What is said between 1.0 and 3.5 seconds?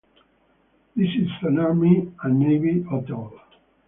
is an army and navy hotel.